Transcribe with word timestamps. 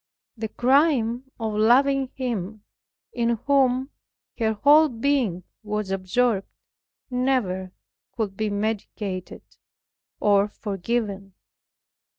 The 0.35 0.47
crime 0.49 1.29
of 1.39 1.53
loving 1.53 2.07
Him 2.15 2.63
in 3.13 3.37
whom 3.45 3.91
her 4.39 4.53
whole 4.53 4.89
being 4.89 5.43
was 5.61 5.91
absorbed, 5.91 6.47
never 7.11 7.71
could 8.17 8.35
be 8.35 8.49
mitigated, 8.49 9.43
or 10.19 10.47
forgiven. 10.47 11.35